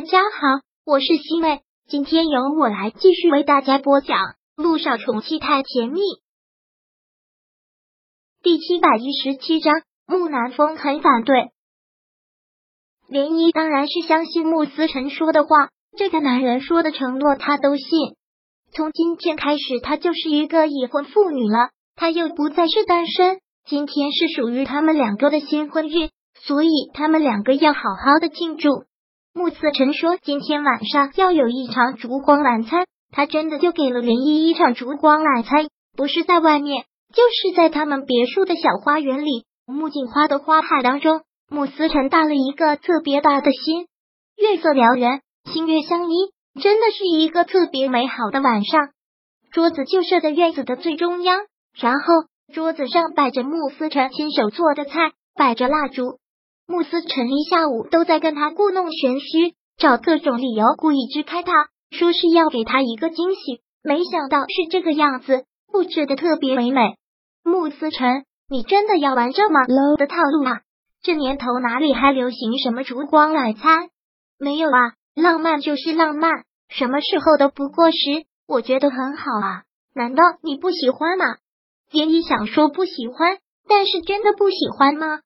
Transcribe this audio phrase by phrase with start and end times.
[0.00, 4.16] 大家好，我是西妹，今天由我来继续为大家播讲
[4.56, 6.00] 《路上宠妻太甜蜜》
[8.42, 9.82] 第七百一十七章。
[10.06, 11.50] 木南风很反对，
[13.10, 15.68] 涟漪当然是相信穆思辰说的话，
[15.98, 18.16] 这个男人说的承诺他都信。
[18.72, 23.40] 从今天开始，她就是一个已婚妇女了，她又不再是单身。
[23.66, 26.08] 今天是属于他们两个的新婚日，
[26.40, 28.86] 所以他们两个要好好的庆祝。
[29.32, 35.66] 穆思辰说：“今天晚上要有一场烛光晚餐。”他真的就给了涟漪一场烛光晚餐，
[35.96, 41.22] 不是在外面，就是在他们别墅的小花园里，木槿花的花海当中。
[41.50, 43.88] 穆思辰搭了一个特别大的心，
[44.36, 46.14] 月色撩人，星月相依，
[46.62, 48.90] 真的是一个特别美好的晚上。
[49.50, 51.40] 桌子就设在院子的最中央，
[51.74, 52.00] 然后
[52.54, 56.19] 桌子上摆着穆思辰亲手做的菜，摆着蜡烛。
[56.70, 63.60] 穆思辰一下午都在跟他故弄玄虚，找各种理由故意支开他，说是要给他一个惊喜。
[63.82, 66.94] 没想到是这个样子，布置的特别唯美。
[67.42, 70.60] 穆思辰，你真的要玩这么 low 的套路啊？
[71.02, 73.88] 这年头哪里还流行什么烛光晚餐？
[74.38, 77.96] 没有啊，浪漫就是浪漫，什么时候都不过时。
[78.46, 81.24] 我觉得很好啊，难道你不喜欢吗？
[81.90, 85.18] 连漪想说不喜欢，但是真的不喜欢吗？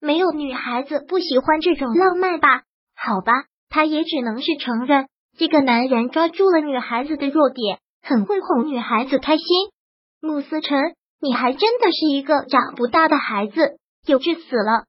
[0.00, 2.62] 没有女孩子不喜欢这种浪漫吧？
[2.96, 3.32] 好吧，
[3.68, 9.46] 他也只能是承认，这个男人抓住了女孩子的弱点，很会哄女孩子开心。
[10.20, 10.78] 穆思辰，
[11.20, 14.84] 你还真的是一个长不大的孩子，幼稚死了。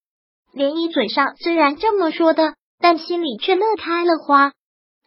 [0.54, 4.54] 连漪嘴上虽然这么说的，但心里却乐开了花。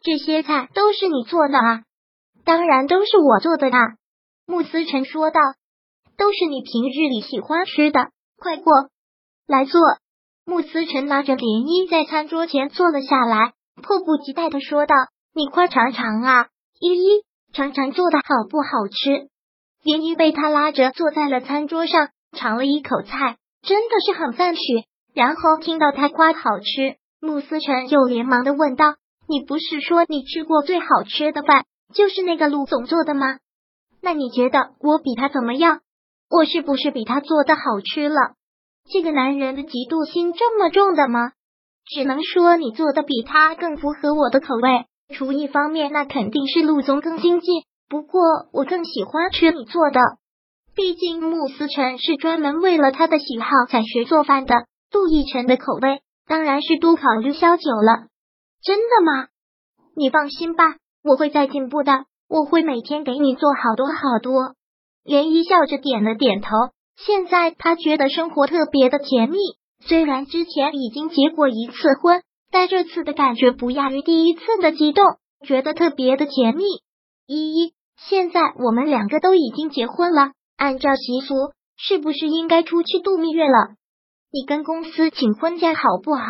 [0.03, 1.83] 这些菜都是你做的啊？
[2.43, 3.79] 当然都是我做的啊！
[4.45, 5.39] 穆思辰说道，
[6.15, 8.71] 都是你平日里喜欢吃的，快过。
[9.47, 9.79] 来坐，
[10.43, 14.95] 穆思辰拉着涟漪在餐桌前坐了下来，迫不及待的说道
[15.35, 16.47] ：“你快尝尝啊，
[16.79, 19.29] 依依，尝尝做的好不好吃？”
[19.85, 24.61] 涟漪被他拉着坐在了餐桌上，尝了一口菜，真的是很赞许。
[25.13, 28.95] 然后听到他夸好吃，穆思辰又连忙的问道
[29.29, 33.37] ：“你不是说你吃过最好吃的饭就是那个陆总做的吗？
[34.01, 35.81] 那你觉得我比他怎么样？
[36.31, 38.33] 我是不是比他做的好吃了？”
[38.91, 41.31] 这个男人的嫉妒心这么重的吗？
[41.85, 44.85] 只能说你做的比他更符合我的口味。
[45.15, 47.63] 厨艺方面，那肯定是陆总更精进。
[47.87, 49.99] 不过我更喜欢吃你做的，
[50.75, 54.65] 毕竟穆思辰是专门为了他的喜好才学做饭的。
[54.91, 58.07] 陆逸晨的口味当然是多考虑萧九了。
[58.63, 59.27] 真的吗？
[59.95, 62.05] 你放心吧，我会再进步的。
[62.27, 64.55] 我会每天给你做好多好多。
[65.03, 66.49] 连依笑着点了点头。
[66.97, 69.37] 现在他觉得生活特别的甜蜜，
[69.85, 75.03] 虽然之前已经结过一次婚，但这次的感觉不亚于第一次的激动，
[75.45, 76.63] 觉得特别的甜蜜。
[77.27, 81.33] 依依，现在我们两个都已经结婚了，按照习俗，
[81.77, 83.75] 是不是应该出去度蜜月了？
[84.31, 86.25] 你跟公司请婚假好不好？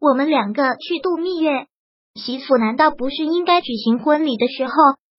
[0.00, 1.66] 我们两个去度蜜月，
[2.14, 4.72] 习俗难道不是应该举行婚礼的时候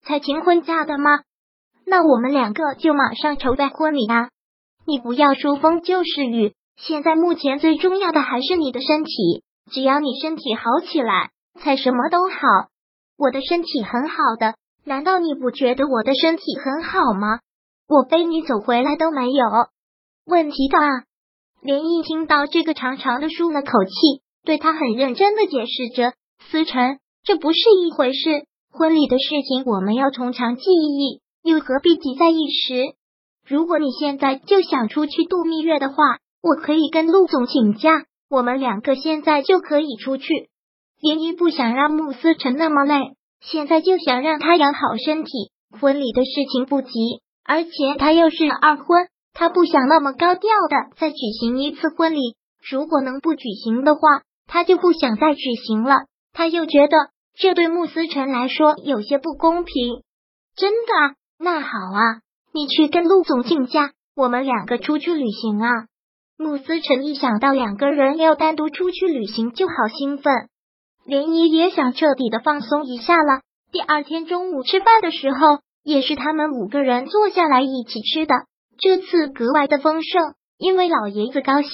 [0.04, 1.22] 才请婚假的吗？
[1.86, 4.30] 那我们两个就马上筹备婚礼啊！
[4.88, 9.44] 你不要说风就是雨，现在目前最重要的还是你的身体。
[9.72, 12.38] 只要你身体好起来，才什么都好。
[13.18, 14.54] 我的身体很好的，
[14.84, 17.40] 难道你不觉得我的身体很好吗？
[17.88, 19.46] 我背你走回来都没有
[20.26, 20.78] 问题的。
[21.62, 26.14] 连毅听到这个，长长的舒了口气，对他很认真的解释着
[26.52, 32.96] ：“思辰，这不是一回事，婚礼的事情我们要从长计议，又何必急在一时？”
[33.48, 35.96] 如果你现在就想出去度蜜月的话，
[36.42, 40.50] 我可以跟陆总请假，我们两个现在就可以出去。
[41.00, 45.32] 连漪不想让穆思辰那么累，现在就想让他养好身体。
[45.80, 46.90] 婚礼的事情不急，
[47.44, 52.36] 而且他又是二婚，他不想那么高调的再举行一次婚礼。
[52.68, 54.02] 如果能不举行的话，
[54.48, 56.06] 他就不想再举行了。
[56.34, 56.98] 他又觉得
[57.38, 60.02] 这对穆思辰来说有些不公平。
[60.56, 61.16] 真的？
[61.38, 62.25] 那好啊。
[62.56, 65.70] 你去跟陆总请假，我们两个出去旅行啊！
[66.38, 70.34] 穆思辰一想到两个人要单独出去旅行，就好兴奋。
[71.06, 73.42] 连姨也想彻底的放松一下了。
[73.74, 78.34] 第二天中午吃饭的时候，也是他们五个人坐下来一起吃的。
[78.80, 81.72] 这次格外的丰盛，因为老爷子高兴，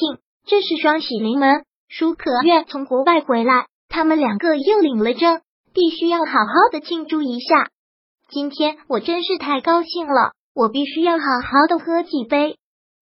[0.48, 1.62] 这是双喜临门。
[1.90, 5.42] 舒可愿从国外回来，他们两个又领了证，
[5.76, 7.70] 必须要好好的庆祝一下。
[8.32, 10.34] 今天我真是太高兴了。
[10.54, 12.58] 我必须要好好的喝几杯。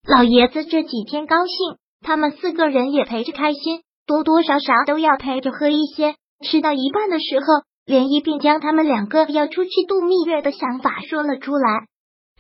[0.08, 6.16] 老爷子这几天高兴，他们四个人也陪着开心，多多少少都要陪着喝一些。
[6.46, 7.46] 吃到一半的时候，
[7.86, 11.88] 涟漪便将他们两个要出去度蜜月的想法说了出来。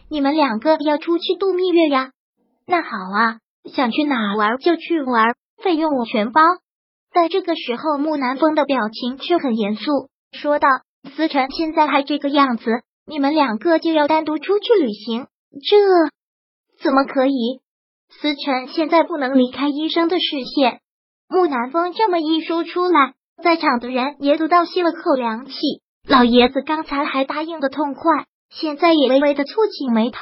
[0.09, 2.11] 你们两个要出去度蜜月呀？
[2.65, 3.39] 那好啊，
[3.73, 6.41] 想去哪玩就去玩，费用我全包。
[7.13, 10.67] 在这个时候，木南风的表情却很严肃，说道
[11.15, 15.25] ：“思辰现在还这个样子，你们两个就要单独出去旅行，
[15.67, 15.77] 这
[16.83, 17.59] 怎么可以？
[18.07, 20.79] 思辰现在不能离开医生的视线。”
[21.27, 25.53] 木南风这么一说出来，在场的人也都倒吸了口凉气。
[26.07, 30.19] 老爷子刚才还答应的痛快，现在也微微的蹙起眉头，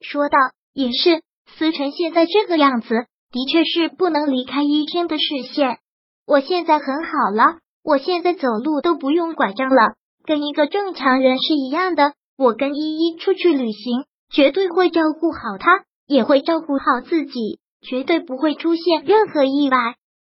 [0.00, 0.38] 说道
[0.72, 1.22] ：“也是，
[1.58, 5.78] 思辰现在这个样子，的确是不能离开医生的视线。”
[6.26, 9.94] 我现在很好了，我现在走路都不用拐杖了，
[10.24, 12.14] 跟一个正常人是一样的。
[12.40, 19.76] 我跟依依出去旅行，绝对会照顾好她，也会照顾好自己，绝对不会出现任何意外。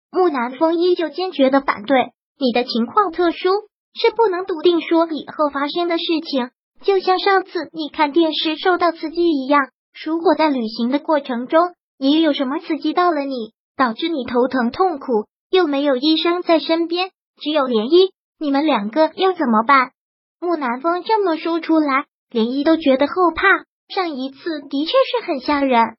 [0.09, 3.49] 木南风依旧坚决的反对，你的情况特殊，
[3.93, 6.49] 是不能笃定说以后发生的事情。
[6.81, 9.67] 就像上次你看电视受到刺激一样，
[10.05, 15.25] 如果在旅行的过程中也有什么刺激到了你，导致你头疼痛苦。
[15.49, 17.09] 又没有医生在身边，
[17.41, 19.91] 只有涟漪，你们两个要怎么办？
[20.39, 23.47] 木南风这么说出来，涟漪都觉得后怕。
[23.87, 25.95] 上一次的确是很吓人，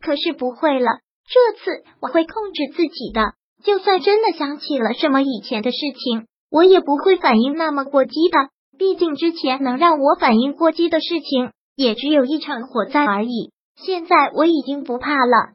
[0.00, 3.34] 可是不会了，这次我会控制自己的。
[3.62, 8.50] 就算真的想起了什么以前的事情，我也不会反应那么过激的。
[8.78, 13.52] 毕竟之前能让我反应过激的事情，也只有一场火灾而已。
[13.76, 15.52] 现在我已经不怕了。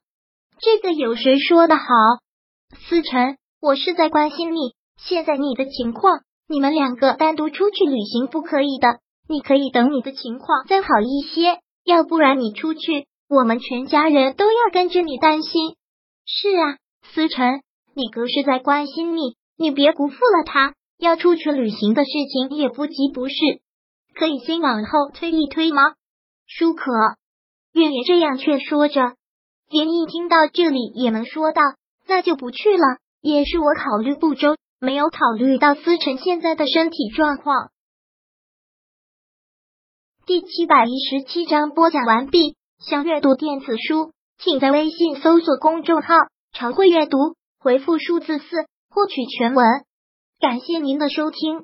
[0.60, 1.84] 这个有谁说的好？
[2.88, 4.76] 思辰，我是在关心你。
[4.98, 9.00] 现在你的情况，你们两个单独出去旅行不可以的。
[9.30, 15.78] 你可以等你的情况再好一些，要不然你出去，我们全家人都要跟着你担心。
[16.26, 16.78] 是啊，
[17.14, 17.62] 思辰，
[17.96, 20.74] 你哥是在关心你，你别辜负了他。
[21.00, 23.36] 要出去旅行的事情也不急不是，
[24.14, 25.94] 可以先往后推一推吗？
[26.46, 26.92] 舒可，
[27.72, 29.14] 月月这样劝说着，
[29.70, 31.62] 连一听到这里也能说道。
[32.08, 37.70] 那就不去了，也是我考虑不周，没有考虑到思辰现在的身体状况。
[40.26, 42.56] 第七百一十七章播讲完毕。
[42.80, 46.16] 想阅读电子书，请在微信搜索公众号
[46.52, 49.64] “常会阅读”，回复数字四获取全文。
[50.40, 51.64] 感谢您的收听。